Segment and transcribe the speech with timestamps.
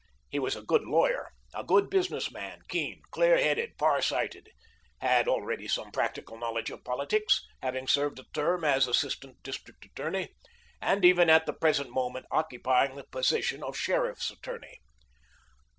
[0.31, 4.49] He was a good lawyer, a good business man, keen, clear headed, far sighted,
[4.99, 10.29] had already some practical knowledge of politics, having served a term as assistant district attorney,
[10.81, 14.79] and even at the present moment occupying the position of sheriff's attorney.